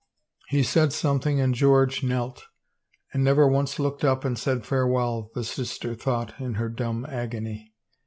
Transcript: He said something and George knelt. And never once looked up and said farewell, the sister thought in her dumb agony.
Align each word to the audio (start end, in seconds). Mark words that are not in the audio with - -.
He 0.47 0.63
said 0.63 0.93
something 0.93 1.39
and 1.39 1.53
George 1.53 2.01
knelt. 2.01 2.47
And 3.13 3.23
never 3.23 3.47
once 3.47 3.77
looked 3.77 4.03
up 4.03 4.25
and 4.25 4.35
said 4.35 4.65
farewell, 4.65 5.29
the 5.35 5.43
sister 5.43 5.93
thought 5.93 6.33
in 6.41 6.55
her 6.55 6.69
dumb 6.69 7.05
agony. 7.07 7.75